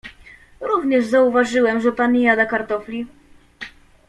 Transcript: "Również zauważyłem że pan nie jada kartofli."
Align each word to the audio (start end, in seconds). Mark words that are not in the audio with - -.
"Również 0.59 1.05
zauważyłem 1.05 1.81
że 1.81 1.91
pan 1.91 2.11
nie 2.13 2.21
jada 2.23 2.45
kartofli." 2.45 3.07